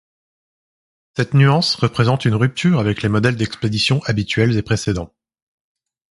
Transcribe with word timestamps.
Cette 1.15 1.35
nuance 1.35 1.75
représente 1.75 2.25
une 2.25 2.33
rupture 2.33 2.79
avec 2.79 3.03
les 3.03 3.07
modèles 3.07 3.35
d'expédition 3.37 4.01
habituels 4.05 4.57
et 4.57 4.63
précédents. 4.63 5.13